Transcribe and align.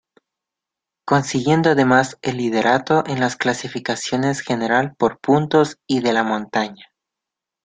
Consiguiendo 1.05 1.69
además 1.69 2.17
el 2.23 2.37
liderato 2.37 3.03
en 3.05 3.19
las 3.19 3.35
clasificaciones 3.35 4.41
General, 4.41 4.95
por 4.95 5.19
Puntos 5.19 5.77
y 5.85 6.01
de 6.01 6.11
la 6.11 6.23
Montaña. 6.23 6.91